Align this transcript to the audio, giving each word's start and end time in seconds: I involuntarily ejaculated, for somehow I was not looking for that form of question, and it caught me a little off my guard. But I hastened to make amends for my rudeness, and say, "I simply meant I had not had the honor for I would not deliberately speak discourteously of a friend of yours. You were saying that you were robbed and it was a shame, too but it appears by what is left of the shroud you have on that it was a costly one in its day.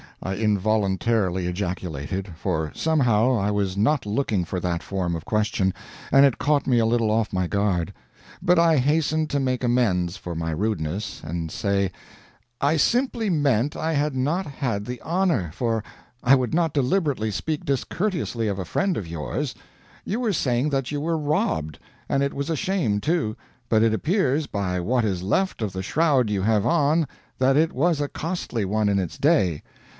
I 0.23 0.33
involuntarily 0.35 1.47
ejaculated, 1.47 2.29
for 2.35 2.71
somehow 2.75 3.37
I 3.37 3.49
was 3.51 3.75
not 3.75 4.05
looking 4.05 4.45
for 4.45 4.59
that 4.59 4.81
form 4.83 5.15
of 5.15 5.25
question, 5.25 5.73
and 6.11 6.25
it 6.25 6.37
caught 6.39 6.65
me 6.67 6.77
a 6.79 6.85
little 6.85 7.09
off 7.11 7.33
my 7.33 7.47
guard. 7.47 7.93
But 8.41 8.57
I 8.59 8.77
hastened 8.77 9.29
to 9.31 9.39
make 9.39 9.63
amends 9.63 10.17
for 10.17 10.35
my 10.35 10.51
rudeness, 10.51 11.21
and 11.23 11.51
say, 11.51 11.91
"I 12.59 12.77
simply 12.77 13.29
meant 13.29 13.75
I 13.75 13.93
had 13.93 14.15
not 14.15 14.45
had 14.47 14.85
the 14.85 15.01
honor 15.01 15.51
for 15.53 15.83
I 16.23 16.35
would 16.35 16.53
not 16.53 16.73
deliberately 16.73 17.29
speak 17.31 17.65
discourteously 17.65 18.47
of 18.47 18.57
a 18.59 18.65
friend 18.65 18.97
of 18.97 19.07
yours. 19.07 19.53
You 20.05 20.19
were 20.19 20.33
saying 20.33 20.69
that 20.69 20.91
you 20.91 20.99
were 21.01 21.17
robbed 21.17 21.79
and 22.09 22.21
it 22.23 22.33
was 22.33 22.49
a 22.49 22.55
shame, 22.55 22.99
too 23.01 23.35
but 23.69 23.81
it 23.83 23.93
appears 23.93 24.45
by 24.47 24.79
what 24.79 25.03
is 25.05 25.21
left 25.23 25.61
of 25.63 25.73
the 25.73 25.83
shroud 25.83 26.29
you 26.29 26.43
have 26.43 26.65
on 26.65 27.07
that 27.37 27.57
it 27.57 27.73
was 27.73 27.99
a 28.01 28.07
costly 28.09 28.65
one 28.65 28.89
in 28.89 28.97
its 28.99 29.17
day. 29.17 29.61